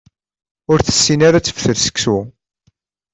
Ur 0.71 0.79
tessin 0.81 1.21
ara 1.27 1.37
ad 1.39 1.43
teftel 1.45 1.75
seksu. 1.85 2.17